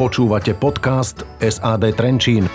[0.00, 2.48] Počúvate podcast SAD Trenčín.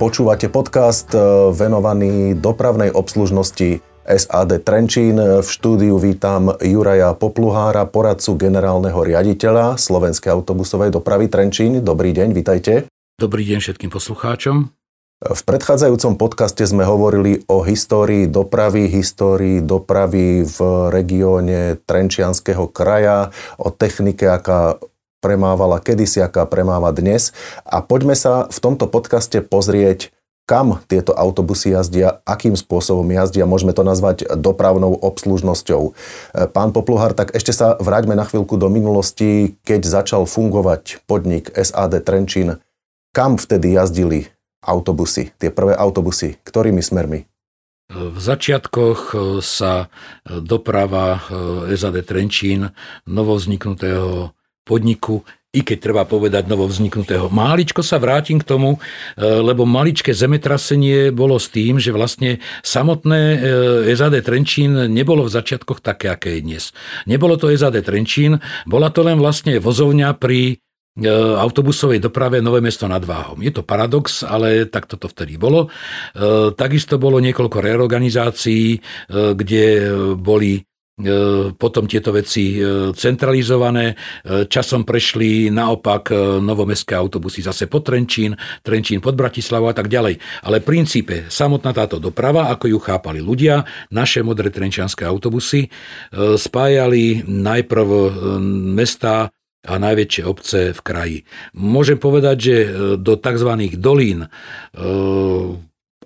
[0.00, 1.20] Počúvate podcast e,
[1.52, 5.20] venovaný dopravnej obslužnosti SAD Trenčín.
[5.20, 11.84] V štúdiu vítam Juraja Popluhára, poradcu generálneho riaditeľa Slovenskej autobusovej dopravy Trenčín.
[11.84, 12.88] Dobrý deň, vitajte.
[13.20, 14.77] Dobrý deň všetkým poslucháčom.
[15.18, 20.58] V predchádzajúcom podcaste sme hovorili o histórii dopravy, histórii dopravy v
[20.94, 24.78] regióne Trenčianského kraja, o technike, aká
[25.18, 27.34] premávala kedysi, aká premáva dnes.
[27.66, 30.14] A poďme sa v tomto podcaste pozrieť,
[30.46, 35.98] kam tieto autobusy jazdia, akým spôsobom jazdia, môžeme to nazvať dopravnou obslužnosťou.
[36.54, 42.06] Pán Popluhar, tak ešte sa vráťme na chvíľku do minulosti, keď začal fungovať podnik SAD
[42.06, 42.62] Trenčín.
[43.10, 44.30] Kam vtedy jazdili
[44.62, 47.28] autobusy, tie prvé autobusy, ktorými smermi?
[47.88, 51.20] V začiatkoch e, sa e, doprava e,
[51.72, 52.68] SAD Trenčín
[53.08, 54.36] novovzniknutého
[54.68, 57.32] podniku i keď treba povedať novovzniknutého.
[57.32, 58.76] Máličko sa vrátim k tomu,
[59.16, 63.40] lebo maličké zemetrasenie bolo s tým, že vlastne samotné
[63.96, 66.64] SAD Trenčín nebolo v začiatkoch také, aké je dnes.
[67.08, 70.60] Nebolo to SAD Trenčín, bola to len vlastne vozovňa pri
[71.38, 73.38] autobusovej doprave Nové mesto nad Váhom.
[73.38, 75.66] Je to paradox, ale tak toto vtedy bolo.
[75.66, 78.78] E, takisto bolo niekoľko reorganizácií, e,
[79.34, 79.64] kde
[80.18, 80.58] boli
[81.54, 82.58] potom tieto veci
[82.90, 83.94] centralizované.
[84.26, 86.10] Časom prešli naopak
[86.42, 88.34] novomestské autobusy zase pod Trenčín,
[88.66, 90.18] Trenčín pod Bratislavu a tak ďalej.
[90.42, 93.62] Ale v princípe samotná táto doprava, ako ju chápali ľudia,
[93.94, 95.70] naše modré trenčianské autobusy,
[96.34, 97.88] spájali najprv
[98.74, 99.30] mesta
[99.66, 101.18] a najväčšie obce v kraji.
[101.58, 103.50] Môžem povedať, že e, do tzv.
[103.74, 104.28] dolín e,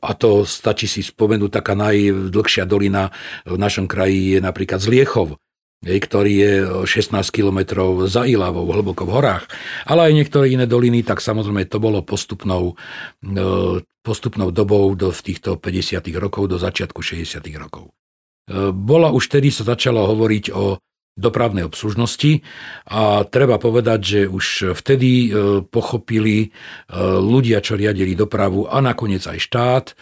[0.03, 3.13] a to stačí si spomenúť, taká najdlhšia dolina
[3.45, 5.39] v našom kraji je napríklad Zliechov,
[5.85, 6.53] ktorý je
[6.87, 9.45] 16 kilometrov za Ilavou, hlboko v horách,
[9.87, 12.75] ale aj niektoré iné doliny, tak samozrejme to bolo postupnou,
[13.21, 13.45] e,
[14.01, 17.93] postupnou dobou do, v týchto 50 rokov, do začiatku 60 rokov.
[18.75, 22.41] Bola už tedy sa začalo hovoriť o dopravnej obslužnosti
[22.89, 26.49] a treba povedať, že už vtedy e, pochopili e,
[27.21, 29.95] ľudia, čo riadili dopravu a nakoniec aj štát, e,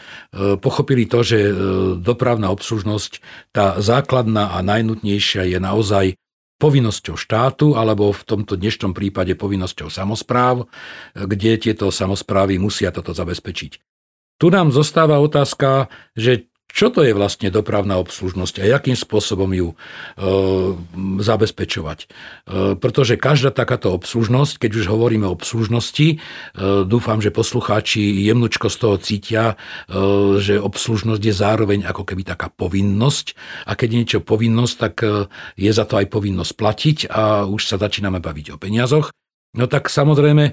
[0.55, 1.39] pochopili to, že
[1.99, 3.19] dopravná obslužnosť,
[3.51, 6.07] tá základná a najnutnejšia je naozaj
[6.63, 10.69] povinnosťou štátu, alebo v tomto dnešnom prípade povinnosťou samozpráv,
[11.17, 13.81] kde tieto samozprávy musia toto zabezpečiť.
[14.37, 19.69] Tu nám zostáva otázka, že čo to je vlastne dopravná obslužnosť a jakým spôsobom ju
[19.73, 19.77] e,
[21.21, 21.99] zabezpečovať.
[22.01, 22.07] E,
[22.79, 26.17] pretože každá takáto obslužnosť, keď už hovoríme o obslužnosti, e,
[26.87, 29.55] dúfam, že poslucháči jemnučko z toho cítia, e,
[30.39, 33.35] že obslužnosť je zároveň ako keby taká povinnosť
[33.67, 35.27] a keď je niečo povinnosť, tak e,
[35.59, 39.11] je za to aj povinnosť platiť a už sa začíname baviť o peniazoch.
[39.51, 40.53] No tak samozrejme, e,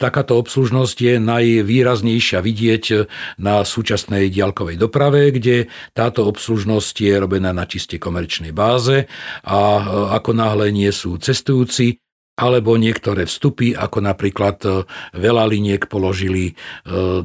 [0.00, 2.84] takáto obslužnosť je najvýraznejšia vidieť
[3.36, 9.04] na súčasnej diaľkovej doprave, kde táto obslužnosť je robená na čiste komerčnej báze
[9.44, 9.82] a e,
[10.16, 12.00] ako náhle nie sú cestujúci,
[12.40, 14.68] alebo niektoré vstupy, ako napríklad e,
[15.12, 16.56] veľa liniek položili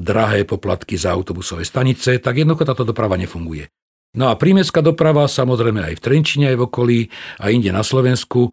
[0.03, 3.71] drahé poplatky za autobusové stanice, tak jednoducho táto doprava nefunguje.
[4.19, 7.00] No a prímestská doprava, samozrejme aj v Trenčine, aj v okolí
[7.39, 8.51] a inde na Slovensku,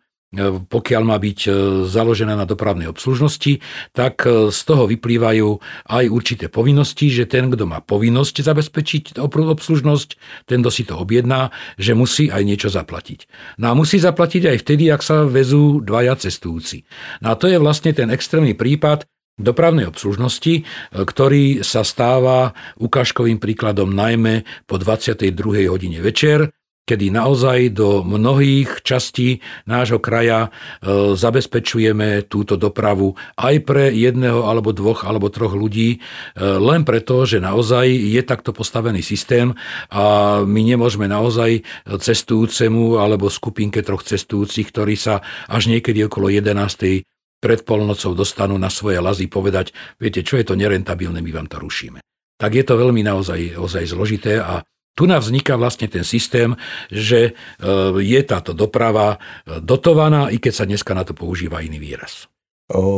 [0.70, 1.50] pokiaľ má byť e,
[1.90, 3.58] založená na dopravnej obslužnosti,
[3.90, 5.58] tak e, z toho vyplývajú
[5.90, 10.08] aj určité povinnosti, že ten, kto má povinnosť zabezpečiť obslužnosť,
[10.46, 11.50] ten, kto si to objedná,
[11.82, 13.26] že musí aj niečo zaplatiť.
[13.58, 16.86] No a musí zaplatiť aj vtedy, ak sa vezú dvaja cestujúci.
[17.26, 19.10] No a to je vlastne ten extrémny prípad,
[19.40, 25.32] dopravnej obslužnosti, ktorý sa stáva ukážkovým príkladom najmä po 22.
[25.66, 26.52] hodine večer,
[26.90, 29.38] kedy naozaj do mnohých častí
[29.70, 35.98] nášho kraja e, zabezpečujeme túto dopravu aj pre jedného alebo dvoch alebo troch ľudí, e,
[36.42, 39.54] len preto, že naozaj je takto postavený systém
[39.94, 47.06] a my nemôžeme naozaj cestujúcemu alebo skupinke troch cestujúcich, ktorí sa až niekedy okolo 11
[47.40, 51.56] pred polnocou dostanú na svoje lazy povedať, viete, čo je to nerentabilné, my vám to
[51.56, 52.02] rušíme.
[52.36, 54.64] Tak je to veľmi naozaj, naozaj zložité a
[55.00, 56.52] tu nám vzniká vlastne ten systém,
[56.92, 57.64] že e,
[58.04, 62.28] je táto doprava e, dotovaná, i keď sa dneska na to používa iný výraz.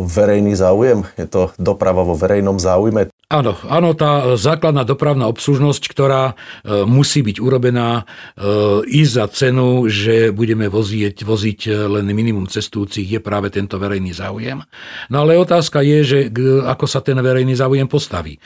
[0.04, 1.06] Verejný záujem?
[1.16, 3.08] Je to doprava vo verejnom záujme?
[3.32, 6.34] Áno, áno, tá základná dopravná obslužnosť, ktorá
[6.66, 8.02] e, musí byť urobená
[8.90, 14.58] i za cenu, že budeme voziť, voziť len minimum cestujúcich, je práve tento verejný záujem.
[15.06, 16.18] No ale otázka je, že
[16.66, 18.36] ako sa ten verejný záujem postaví.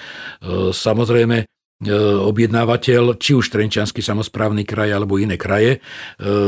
[0.71, 1.56] Samozrejme,
[2.31, 5.85] objednávateľ, či už Trenčiansky samozprávny kraj alebo iné kraje,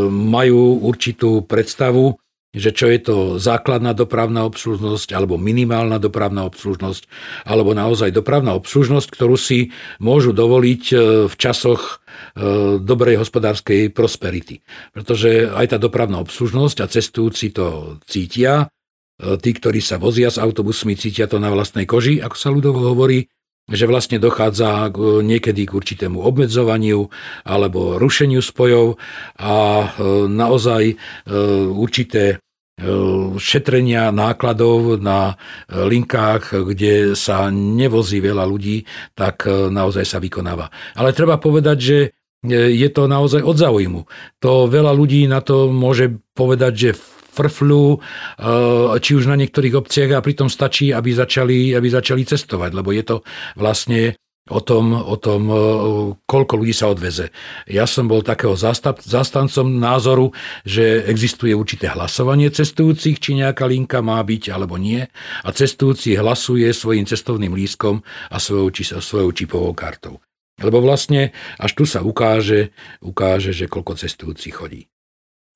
[0.09, 2.17] majú určitú predstavu,
[2.57, 7.05] že čo je to základná dopravná obslužnosť alebo minimálna dopravná obslužnosť
[7.45, 9.71] alebo naozaj dopravná obslužnosť, ktorú si
[10.01, 10.97] môžu dovoliť e,
[11.29, 14.65] v časoch e, dobrej hospodárskej prosperity.
[14.97, 18.73] Pretože aj tá dopravná obslužnosť a cestujúci to cítia,
[19.21, 22.81] e, tí, ktorí sa vozia s autobusmi, cítia to na vlastnej koži, ako sa ľudovo
[22.97, 23.29] hovorí,
[23.69, 24.89] že vlastne dochádza
[25.21, 27.13] niekedy k určitému obmedzovaniu
[27.45, 28.97] alebo rušeniu spojov
[29.37, 29.87] a e,
[30.29, 30.97] naozaj e,
[31.69, 32.37] určité e,
[33.37, 35.37] šetrenia nákladov na
[35.69, 40.73] linkách, kde sa nevozí veľa ľudí, tak naozaj sa vykonáva.
[40.97, 41.99] Ale treba povedať, že
[42.49, 44.01] je to naozaj od záujmu.
[44.39, 46.91] To veľa ľudí na to môže povedať, že
[47.29, 52.71] frfľu, eh, či už na niektorých obciach a pritom stačí, aby začali, aby začali cestovať,
[52.75, 53.17] lebo je to
[53.55, 54.17] vlastne
[54.49, 55.57] o tom, o tom, eh,
[56.25, 57.31] koľko ľudí sa odveze.
[57.69, 60.33] Ja som bol takého zastancom názoru,
[60.65, 65.05] že existuje určité hlasovanie cestujúcich, či nejaká linka má byť alebo nie.
[65.45, 68.01] A cestujúci hlasuje svojim cestovným lístkom
[68.33, 68.73] a svojou,
[69.05, 70.19] svojou čipovou kartou.
[70.59, 74.91] Lebo vlastne až tu sa ukáže, ukáže, že koľko cestujúcich chodí.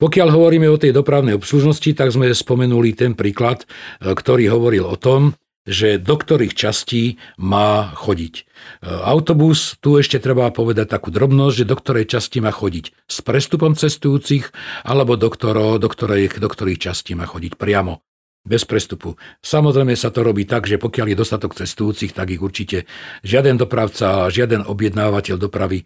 [0.03, 4.99] Pokiaľ hovoríme o tej dopravnej obslužnosti, tak sme spomenuli ten príklad, e, ktorý hovoril o
[4.99, 8.35] tom, že do ktorých častí má chodiť.
[8.35, 8.43] E,
[8.83, 13.79] autobus, tu ešte treba povedať takú drobnosť, že do ktorej časti má chodiť s prestupom
[13.79, 14.51] cestujúcich,
[14.83, 18.03] alebo do, ktoro, do, ktorej, do ktorých častí má chodiť priamo
[18.43, 19.15] bez prestupu.
[19.39, 22.91] Samozrejme sa to robí tak, že pokiaľ je dostatok cestujúcich, tak ich určite
[23.23, 25.85] žiaden dopravca, žiaden objednávateľ dopravy e,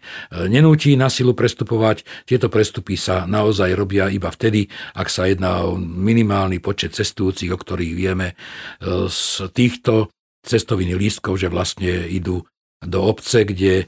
[0.49, 2.01] nenúti na silu prestupovať.
[2.25, 4.65] Tieto prestupy sa naozaj robia iba vtedy,
[4.97, 10.09] ak sa jedná o minimálny počet cestujúcich, o ktorých vieme e, z týchto
[10.41, 12.41] cestoviny lístkov, že vlastne idú
[12.85, 13.85] do obce, kde e,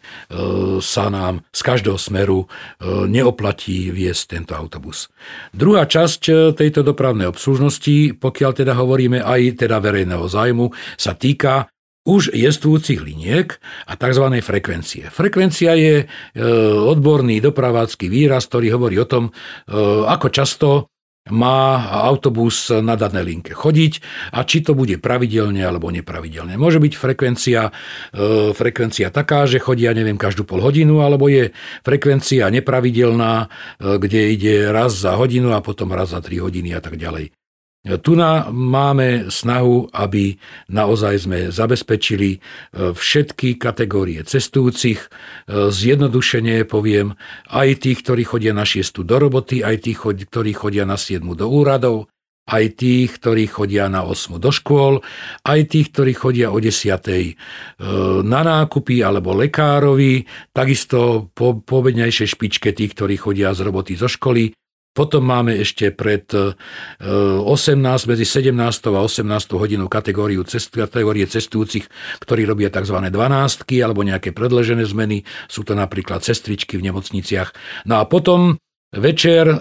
[0.82, 2.48] sa nám z každého smeru e,
[3.06, 5.14] neoplatí viesť tento autobus.
[5.54, 11.70] Druhá časť e, tejto dopravnej obslužnosti, pokiaľ teda hovoríme aj teda verejného zájmu, sa týka
[12.10, 13.54] už jestvujúcich liniek
[13.86, 14.26] a tzv.
[14.42, 15.14] frekvencie.
[15.14, 16.10] Frekvencia je
[16.90, 19.30] odborný dopravácky výraz, ktorý hovorí o tom,
[20.08, 20.90] ako často
[21.32, 24.04] má autobus na danej linke chodiť
[24.36, 26.60] a či to bude pravidelne alebo nepravidelne.
[26.60, 32.52] Môže byť frekvencia, e, frekvencia taká, že chodia neviem každú pol hodinu, alebo je frekvencia
[32.52, 37.00] nepravidelná, e, kde ide raz za hodinu a potom raz za tri hodiny a tak
[37.00, 37.39] ďalej.
[37.80, 38.12] Tu
[38.52, 40.36] máme snahu, aby
[40.68, 42.40] naozaj sme zabezpečili e,
[42.92, 45.00] všetky kategórie cestujúcich.
[45.00, 45.08] E,
[45.72, 47.16] zjednodušene poviem
[47.48, 51.48] aj tých, ktorí chodia na šiestu do roboty, aj tých, ktorí chodia na siedmu do
[51.48, 52.12] úradov,
[52.52, 55.00] aj tých, ktorí chodia na 8 do škôl,
[55.48, 57.32] aj tých, ktorí chodia o 10 e,
[58.28, 64.52] na nákupy alebo lekárovi, takisto po, po špičke tých, ktorí chodia z roboty zo školy,
[64.94, 68.56] potom máme ešte pred 18, e, medzi 17.
[68.90, 69.56] a 18.
[69.56, 71.86] hodinou kategóriu cest, kategórie cestujúcich,
[72.20, 72.98] ktorí robia tzv.
[72.98, 75.24] 12 alebo nejaké predležené zmeny.
[75.46, 77.54] Sú to napríklad sestričky v nemocniciach.
[77.86, 78.58] No a potom
[78.90, 79.58] Večer e,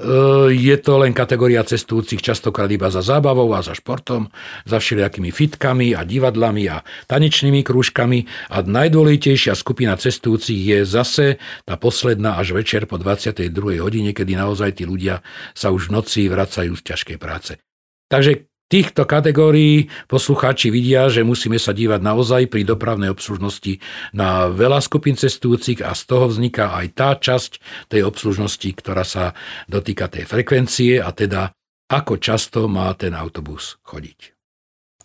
[0.57, 4.33] je to len kategória cestujúcich častokrát iba za zábavou a za športom,
[4.65, 11.37] za všelijakými fitkami a divadlami a tanečnými krúžkami a najdôležitejšia skupina cestujúcich je zase
[11.69, 13.53] tá posledná až večer po 22.
[13.85, 15.21] hodine, kedy naozaj tí ľudia
[15.53, 17.61] sa už v noci vracajú z ťažkej práce.
[18.09, 23.81] Takže týchto kategórií poslucháči vidia, že musíme sa dívať naozaj pri dopravnej obslužnosti
[24.13, 27.53] na veľa skupín cestujúcich a z toho vzniká aj tá časť
[27.89, 29.33] tej obslužnosti, ktorá sa
[29.67, 31.51] dotýka tej frekvencie a teda
[31.89, 34.37] ako často má ten autobus chodiť.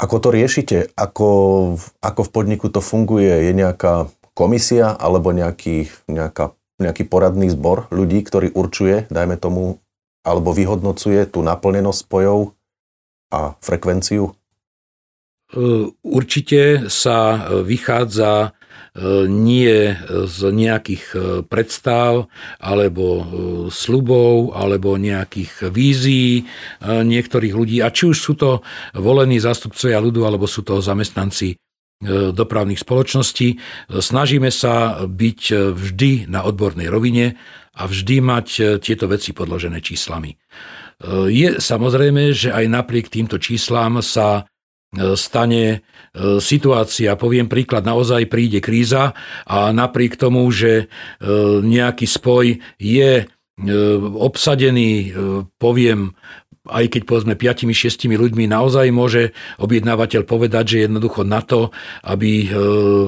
[0.03, 0.91] Ako to riešite?
[0.99, 1.29] Ako,
[2.03, 3.47] ako v podniku to funguje?
[3.47, 6.51] Je nejaká komisia alebo nejaký, nejaká,
[6.83, 9.79] nejaký poradný zbor ľudí, ktorý určuje, dajme tomu,
[10.27, 12.51] alebo vyhodnocuje tú naplnenosť spojov
[13.33, 14.29] a frekvenciu?
[14.29, 14.33] E,
[16.01, 18.49] určite sa vychádza e,
[19.29, 23.05] nie z nejakých e, predstav alebo
[23.69, 26.45] slubov alebo nejakých vízií
[26.81, 27.77] niektorých ľudí.
[27.81, 28.61] A či už sú to
[28.93, 31.57] volení zástupcovia ľudu alebo sú to zamestnanci
[32.35, 33.63] dopravných spoločností.
[33.87, 37.39] Snažíme sa byť vždy na odbornej rovine
[37.79, 38.47] a vždy mať
[38.83, 40.35] tieto veci podložené číslami.
[41.29, 44.43] Je samozrejme, že aj napriek týmto číslám sa
[44.95, 45.77] e, stane e,
[46.39, 49.11] situácia, poviem príklad, naozaj príde kríza
[49.43, 50.85] a napriek tomu, že e,
[51.59, 53.27] nejaký spoj je
[54.17, 55.13] obsadený,
[55.61, 56.17] poviem
[56.63, 61.75] aj keď povedzme 5-6 ľuďmi naozaj môže objednávateľ povedať, že jednoducho na to,
[62.07, 62.47] aby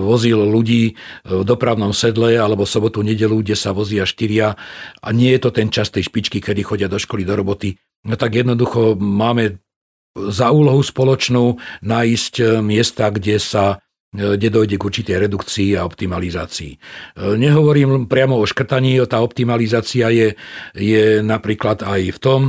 [0.04, 4.60] vozil ľudí v dopravnom sedle alebo sobotu, nedelu, kde sa vozia štyria
[5.00, 8.20] a nie je to ten čas tej špičky, kedy chodia do školy, do roboty, no
[8.20, 9.64] tak jednoducho máme
[10.16, 13.80] za úlohu spoločnú nájsť miesta, kde sa
[14.16, 16.72] kde dojde k určitej redukcii a optimalizácii.
[16.72, 16.78] E,
[17.36, 20.40] nehovorím priamo o škrtaní, tá optimalizácia je,
[20.72, 22.42] je napríklad aj v tom,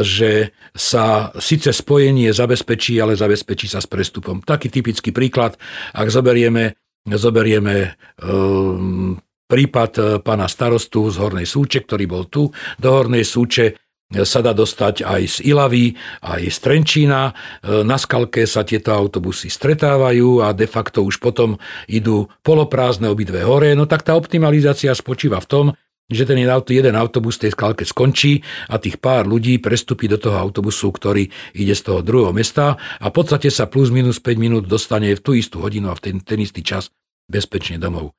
[0.00, 4.40] že sa síce spojenie zabezpečí, ale zabezpečí sa s prestupom.
[4.40, 5.60] Taký typický príklad,
[5.92, 6.72] ak zoberieme,
[7.04, 12.48] zoberieme um, prípad pána starostu z Hornej Súče, ktorý bol tu,
[12.80, 13.82] do Hornej Súče
[14.20, 17.32] sa dá dostať aj z Ilavy, aj z Trenčína.
[17.32, 17.32] E,
[17.80, 21.56] na Skalke sa tieto autobusy stretávajú a de facto už potom
[21.88, 23.72] idú poloprázdne obidve hore.
[23.72, 25.66] No tak tá optimalizácia spočíva v tom,
[26.14, 30.92] že ten jeden autobus tej skalke skončí a tých pár ľudí prestupí do toho autobusu,
[30.92, 35.12] ktorý ide z toho druhého mesta a v podstate sa plus minus 5 minút dostane
[35.16, 36.92] v tú istú hodinu a v ten, ten istý čas
[37.26, 38.12] bezpečne domov.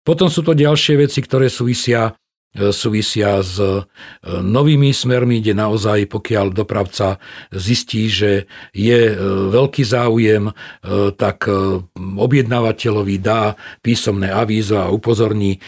[0.00, 2.16] Potom sú to ďalšie veci, ktoré súvisia
[2.50, 3.86] súvisia s e,
[4.26, 7.22] novými smermi, kde naozaj, pokiaľ dopravca
[7.54, 9.14] zistí, že je e,
[9.54, 10.50] veľký záujem,
[11.16, 11.46] tak
[11.96, 13.54] objednávateľovi dá
[13.84, 15.60] písomné avízo a upozorní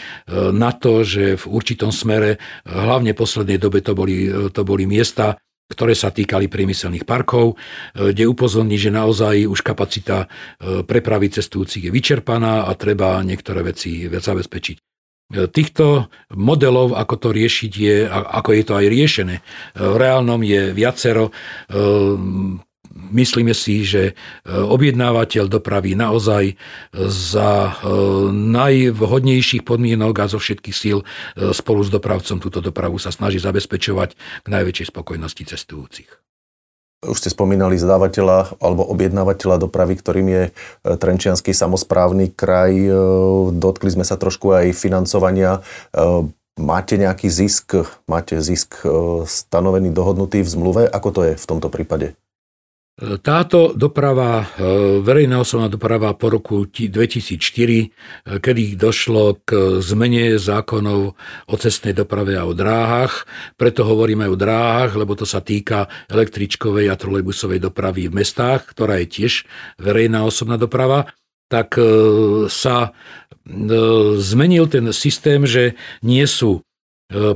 [0.52, 5.38] na to, že v určitom smere, hlavne v poslednej dobe to boli, to boli miesta,
[5.70, 7.56] ktoré sa týkali priemyselných parkov,
[7.94, 10.26] kde upozorní, že naozaj už kapacita
[10.60, 14.91] prepravy cestujúcich je vyčerpaná a treba niektoré veci zabezpečiť.
[15.30, 19.34] Týchto modelov, ako to riešiť je, ako je to aj riešené,
[19.76, 21.32] v reálnom je viacero.
[22.92, 24.12] Myslíme si, že
[24.44, 26.60] objednávateľ dopravy naozaj
[27.08, 27.80] za
[28.32, 31.00] najvhodnejších podmienok a zo všetkých síl
[31.56, 34.12] spolu s dopravcom túto dopravu sa snaží zabezpečovať
[34.44, 36.12] k najväčšej spokojnosti cestujúcich.
[37.02, 40.50] Už ste spomínali zdávateľa alebo objednávateľa dopravy, ktorým je e,
[40.86, 42.70] Trenčianský samozprávny kraj.
[42.70, 42.94] E,
[43.50, 45.58] dotkli sme sa trošku aj financovania.
[45.90, 46.30] E,
[46.62, 47.74] máte nejaký zisk,
[48.06, 48.86] máte zisk
[49.26, 50.82] stanovený, dohodnutý v zmluve?
[50.86, 52.14] Ako to je v tomto prípade?
[53.00, 61.16] Táto doprava, e, verejná osobná doprava po roku 2004, e, kedy došlo k zmene zákonov
[61.48, 63.24] o cestnej doprave a o dráhach,
[63.56, 69.00] preto hovoríme o dráhach, lebo to sa týka električkovej a trolejbusovej dopravy v mestách, ktorá
[69.00, 69.48] je tiež
[69.80, 71.08] verejná osobná doprava,
[71.48, 71.84] tak e,
[72.52, 72.92] sa
[74.20, 76.60] zmenil ten systém, že nie sú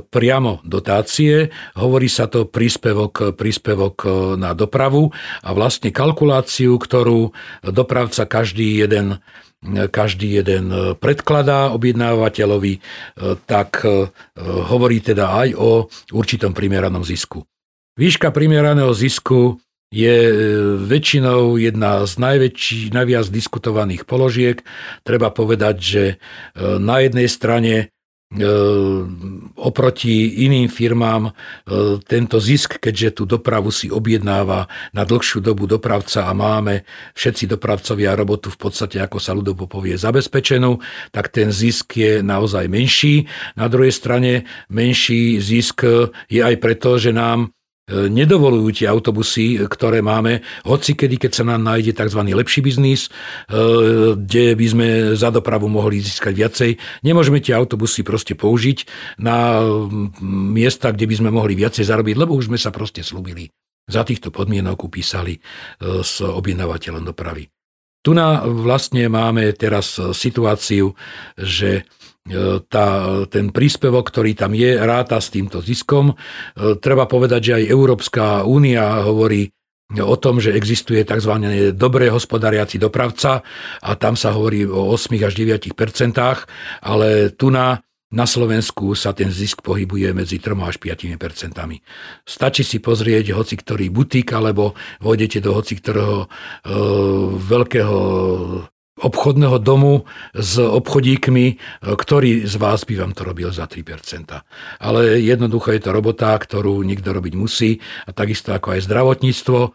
[0.09, 5.13] priamo dotácie, hovorí sa to príspevok, príspevok e, na dopravu
[5.45, 7.31] a vlastne kalkuláciu, ktorú
[7.61, 9.21] dopravca každý jeden
[9.61, 10.69] e, každý jeden
[11.01, 12.77] predkladá objednávateľovi,
[13.49, 13.81] tak
[14.69, 17.41] hovorí teda aj o určitom primeranom zisku.
[17.97, 19.57] Výška primeraného zisku
[19.89, 20.13] je
[20.77, 24.61] väčšinou jedna z najväčší, najviac diskutovaných položiek.
[25.01, 26.03] Treba povedať, že
[26.77, 27.96] na jednej strane E,
[29.55, 31.31] oproti iným firmám e,
[32.03, 36.83] tento zisk, keďže tú dopravu si objednáva na dlhšiu dobu dopravca a máme
[37.15, 40.75] všetci dopravcovia robotu v podstate, ako sa ľudovo povie, zabezpečenú,
[41.15, 43.31] tak ten zisk je naozaj menší.
[43.55, 45.87] Na druhej strane menší zisk
[46.27, 47.56] je aj preto, že nám
[47.87, 52.19] nedovolujú tie autobusy, ktoré máme, hoci kedy, keď sa nám nájde tzv.
[52.19, 53.09] lepší biznis, e,
[54.19, 56.71] kde by sme za dopravu mohli získať viacej.
[57.07, 58.83] Nemôžeme tie autobusy proste použiť
[59.23, 59.63] na
[60.53, 63.47] miesta, kde by sme mohli viacej zarobiť, lebo už sme sa proste slúbili.
[63.87, 65.41] Za týchto podmienok upísali e,
[66.03, 67.56] s objednávateľom dopravy.
[68.07, 70.95] Tu na vlastne máme teraz situáciu,
[71.35, 71.83] že
[72.27, 72.87] E, tá,
[73.31, 76.11] ten príspevok, ktorý tam je, ráta s týmto ziskom.
[76.11, 76.15] E,
[76.75, 79.47] treba povedať, že aj Európska únia hovorí
[79.95, 81.31] o tom, že existuje tzv.
[81.71, 83.39] dobré hospodariaci dopravca
[83.79, 86.51] a tam sa hovorí o 8 až 9 percentách,
[86.83, 91.83] ale tu na, na Slovensku sa ten zisk pohybuje medzi 3 až 5 percentami.
[92.23, 96.27] Stačí si pozrieť hoci ktorý butík, alebo vôjdete do hoci ktorého e,
[97.35, 97.99] veľkého
[98.97, 104.39] obchodného domu s obchodíkmi, e, ktorý z vás by vám to robil za 3%.
[104.79, 109.69] Ale jednoducho je to robota, ktorú nikto robiť musí a takisto ako aj zdravotníctvo e,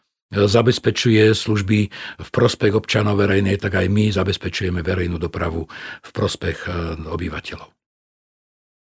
[0.49, 1.79] zabezpečuje služby
[2.17, 5.69] v prospech občanov verejnej, tak aj my zabezpečujeme verejnú dopravu
[6.01, 6.71] v prospech e,
[7.13, 7.82] obyvateľov.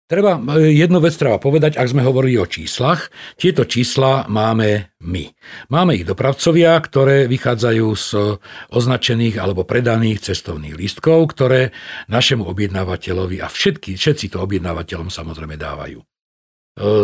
[0.09, 3.13] Treba, e, jednu vec treba povedať, ak sme hovorili o číslach.
[3.37, 5.25] Tieto čísla máme my.
[5.69, 8.41] Máme ich dopravcovia, ktoré vychádzajú z
[8.73, 11.77] označených alebo predaných cestovných lístkov, ktoré
[12.09, 16.01] našemu objednávateľovi a všetky, všetci to objednávateľom samozrejme dávajú.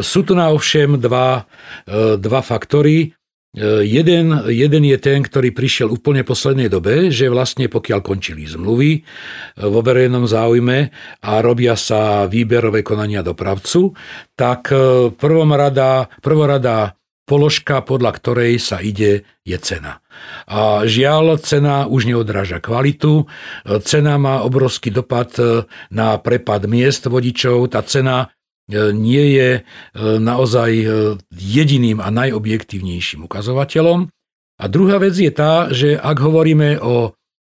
[0.07, 1.51] Sú tu na ovšem dva,
[2.15, 3.11] dva faktory.
[3.55, 9.07] Jeden, jeden je ten, ktorý prišiel v úplne poslednej dobe, že vlastne pokiaľ končili zmluvy
[9.63, 10.91] vo verejnom záujme
[11.23, 13.95] a robia sa výberové konania dopravcu,
[14.35, 14.75] tak
[15.15, 20.01] prvorada, prvorada položka, podľa ktorej sa ide, je cena.
[20.49, 23.29] A žiaľ, cena už neodráža kvalitu,
[23.85, 29.63] cena má obrovský dopad e, na prepad miest vodičov, tá cena e, nie je e,
[30.19, 30.71] naozaj
[31.31, 34.09] jediným a najobjektívnejším ukazovateľom.
[34.55, 37.13] A druhá vec je tá, že ak hovoríme o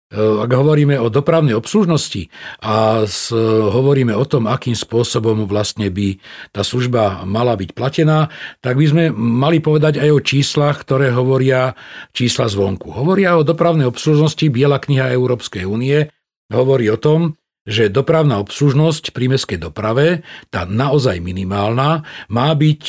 [0.07, 2.31] E, ak hovoríme o dopravnej obslužnosti
[2.63, 3.35] a s,
[3.75, 6.23] hovoríme o tom, akým spôsobom vlastne by
[6.55, 8.31] tá služba mala byť platená,
[8.63, 11.75] tak by sme mali povedať aj o číslach, ktoré hovoria
[12.15, 12.95] čísla zvonku.
[12.95, 16.07] Hovoria o dopravnej obslužnosti Biela kniha Európskej únie,
[16.55, 17.35] hovorí o tom,
[17.67, 20.23] že dopravná obslužnosť pri mestskej doprave,
[20.55, 22.83] tá naozaj minimálna, má byť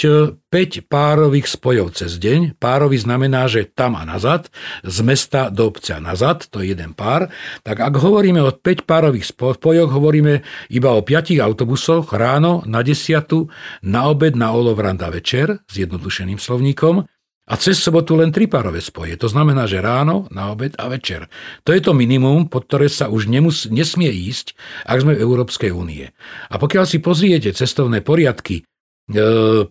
[0.48, 2.62] 5 e, párových spojov cez deň.
[2.62, 4.54] Párový znamená, že tam a nazad,
[4.86, 7.34] z mesta do obce a nazad, to je jeden pár.
[7.66, 13.50] Tak ak hovoríme o 5 párových spojoch, hovoríme iba o 5 autobusoch ráno na 10,
[13.82, 17.17] na obed, na olovranda večer, s jednodušeným slovníkom,
[17.48, 19.16] a cez sobotu len tri párové spoje.
[19.16, 21.32] To znamená, že ráno, na obed a večer.
[21.64, 25.72] To je to minimum, pod ktoré sa už nemus- nesmie ísť, ak sme v Európskej
[25.72, 26.12] únie.
[26.52, 28.68] A pokiaľ si pozriete cestovné poriadky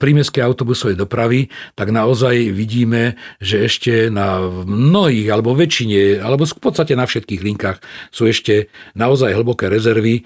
[0.01, 6.97] prímeskej autobusovej dopravy, tak naozaj vidíme, že ešte na mnohých, alebo väčšine, alebo v podstate
[6.97, 7.79] na všetkých linkách
[8.09, 10.23] sú ešte naozaj hlboké rezervy e,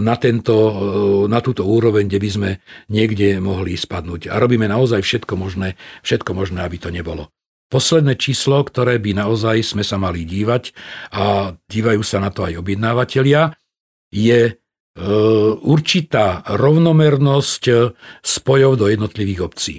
[0.00, 0.72] na, tento, e,
[1.28, 2.50] na túto úroveň, kde by sme
[2.88, 4.32] niekde mohli spadnúť.
[4.32, 7.28] A robíme naozaj všetko možné, všetko možné, aby to nebolo.
[7.68, 10.72] Posledné číslo, ktoré by naozaj sme sa mali dívať
[11.12, 13.52] a dívajú sa na to aj objednávateľia,
[14.08, 14.65] je E,
[15.60, 17.62] určitá rovnomernosť
[18.24, 19.74] spojov do jednotlivých obcí.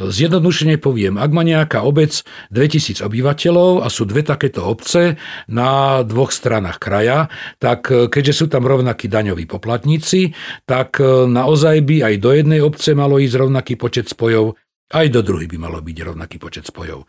[0.00, 6.32] Zjednodušene poviem, ak má nejaká obec 2000 obyvateľov a sú dve takéto obce na dvoch
[6.32, 7.28] stranách kraja,
[7.60, 10.32] tak keďže sú tam rovnakí daňoví poplatníci,
[10.64, 10.96] tak
[11.28, 14.56] naozaj by aj do jednej obce malo ísť rovnaký počet spojov
[14.92, 17.08] aj do druhých by malo byť rovnaký počet spojov.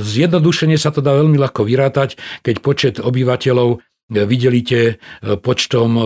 [0.00, 4.94] Zjednodušene sa to dá veľmi ľahko vyrátať, keď počet obyvateľov videlíte e,
[5.40, 6.04] počtom, e,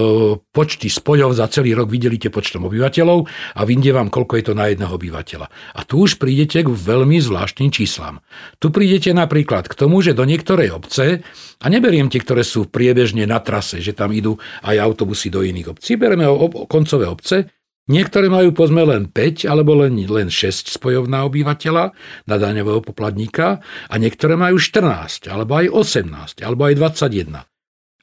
[0.54, 3.26] počty spojov za celý rok videlíte počtom obyvateľov
[3.58, 5.46] a vyjde vám, koľko je to na jedného obyvateľa.
[5.74, 8.22] A tu už prídete k veľmi zvláštnym číslam.
[8.62, 13.24] Tu prídete napríklad k tomu, že do niektorej obce, a neberiem tie, ktoré sú priebežne
[13.24, 17.50] na trase, že tam idú aj autobusy do iných obcí, bereme o, o koncové obce,
[17.86, 21.94] Niektoré majú pozme len 5 alebo len, len 6 spojov na obyvateľa,
[22.26, 27.55] na daňového poplatníka a niektoré majú 14 alebo aj 18 alebo aj 21.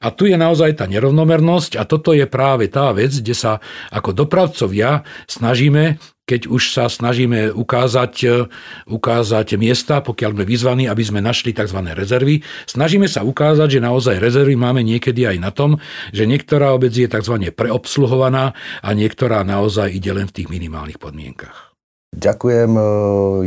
[0.04, 4.12] A tu je naozaj tá nerovnomernosť a toto je práve tá vec, kde sa ako
[4.12, 5.96] dopravcovia snažíme,
[6.28, 8.44] keď už sa snažíme ukázať,
[8.84, 11.80] ukázať miesta, pokiaľ sme vyzvaní, aby sme našli tzv.
[11.96, 15.80] rezervy, snažíme sa ukázať, že naozaj rezervy máme niekedy aj na tom,
[16.12, 17.48] že niektorá obec je tzv.
[17.56, 18.52] preobsluhovaná
[18.84, 21.72] a niektorá naozaj ide len v tých minimálnych podmienkach.
[22.12, 22.84] Ďakujem eh,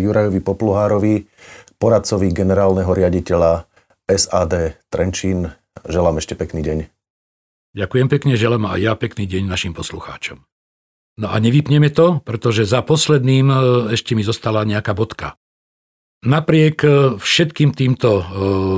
[0.01, 1.15] Jurajovi Popluhárovi,
[1.77, 3.63] poradcovi generálneho riaditeľa
[4.07, 5.49] SAD Trenčín
[5.85, 6.77] Želám ešte pekný deň.
[7.77, 10.41] Ďakujem pekne, želám aj ja pekný deň našim poslucháčom.
[11.17, 13.57] No a nevypneme to, pretože za posledným e,
[13.97, 15.37] ešte mi zostala nejaká bodka.
[16.25, 18.23] Napriek e, všetkým týmto e,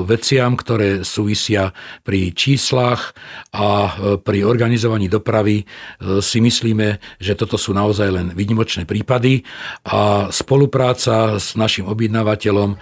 [0.03, 1.71] veciam, ktoré súvisia
[2.03, 3.15] pri číslach
[3.55, 5.63] a e, pri organizovaní dopravy,
[6.19, 9.47] si myslíme, že toto sú naozaj len výnimočné prípady
[9.87, 12.75] a spolupráca s našim objednávateľom,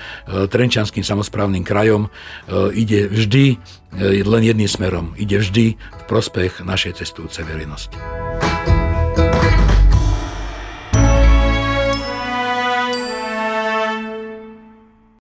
[0.50, 2.10] Trenčanským samozprávnym krajom,
[2.74, 3.58] ide vždy
[4.24, 5.18] len jedným smerom.
[5.18, 7.98] Ide vždy v prospech našej cestujúcej verejnosti.